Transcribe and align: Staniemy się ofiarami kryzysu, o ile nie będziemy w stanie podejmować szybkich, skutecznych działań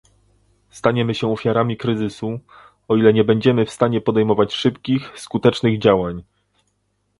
Staniemy 0.69 1.15
się 1.15 1.31
ofiarami 1.31 1.77
kryzysu, 1.77 2.39
o 2.87 2.95
ile 2.95 3.13
nie 3.13 3.23
będziemy 3.23 3.65
w 3.65 3.71
stanie 3.71 4.01
podejmować 4.01 4.53
szybkich, 4.53 5.19
skutecznych 5.19 5.79
działań 5.79 6.23